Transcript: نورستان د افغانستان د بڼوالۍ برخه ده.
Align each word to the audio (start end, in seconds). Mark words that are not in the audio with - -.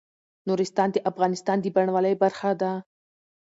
نورستان 0.47 0.87
د 0.91 0.97
افغانستان 1.11 1.57
د 1.61 1.65
بڼوالۍ 1.75 2.15
برخه 2.23 2.51
ده. 2.61 2.71